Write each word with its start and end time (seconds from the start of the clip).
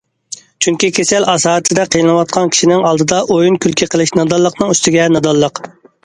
چۈنكى 0.65 0.87
كېسەل 0.99 1.25
ئاسارىتىدە 1.33 1.83
قىينىلىۋاتقان 1.95 2.49
كىشىنىڭ 2.55 2.85
ئالدىدا 2.91 3.19
ئويۇن- 3.35 3.59
كۈلكە 3.65 3.89
قىلىش 3.95 4.13
نادانلىقنىڭ 4.21 4.73
ئۈستىگە 4.75 5.05
نادانلىق. 5.17 5.61